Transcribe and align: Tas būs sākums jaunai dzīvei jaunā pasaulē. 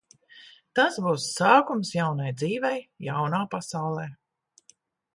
Tas 0.79 0.97
būs 1.07 1.27
sākums 1.41 1.93
jaunai 1.97 2.33
dzīvei 2.41 2.83
jaunā 3.11 3.45
pasaulē. 3.55 4.11